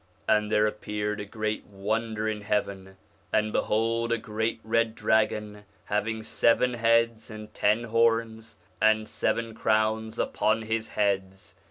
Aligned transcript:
And 0.27 0.49
there 0.49 0.65
appeared 0.65 1.19
a 1.19 1.25
great 1.25 1.63
wonder 1.67 2.27
in 2.27 2.41
heaven, 2.41 2.97
and 3.31 3.53
behold 3.53 4.11
a 4.11 4.17
great 4.17 4.59
red 4.63 4.95
dragon, 4.95 5.63
having 5.85 6.23
seven 6.23 6.73
heads 6.73 7.29
and 7.29 7.53
ten 7.53 7.83
horns 7.83 8.57
and 8.81 9.07
seven 9.07 9.53
crowns 9.53 10.17
upon 10.17 10.63
his 10.63 10.87
heads. 10.87 11.53